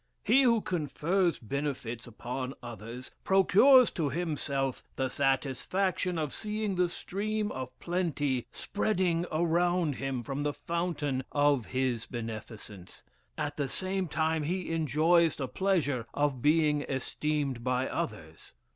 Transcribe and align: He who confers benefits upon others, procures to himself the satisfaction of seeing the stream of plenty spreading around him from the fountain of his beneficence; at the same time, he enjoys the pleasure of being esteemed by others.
He 0.23 0.41
who 0.41 0.61
confers 0.61 1.37
benefits 1.37 2.07
upon 2.07 2.55
others, 2.63 3.11
procures 3.23 3.91
to 3.91 4.09
himself 4.09 4.81
the 4.95 5.09
satisfaction 5.09 6.17
of 6.17 6.33
seeing 6.33 6.73
the 6.73 6.89
stream 6.89 7.51
of 7.51 7.79
plenty 7.79 8.47
spreading 8.51 9.27
around 9.31 9.97
him 9.97 10.23
from 10.23 10.41
the 10.41 10.53
fountain 10.53 11.23
of 11.31 11.67
his 11.67 12.07
beneficence; 12.07 13.03
at 13.37 13.57
the 13.57 13.69
same 13.69 14.07
time, 14.07 14.41
he 14.41 14.71
enjoys 14.71 15.35
the 15.35 15.47
pleasure 15.47 16.07
of 16.15 16.41
being 16.41 16.81
esteemed 16.89 17.63
by 17.63 17.87
others. 17.87 18.53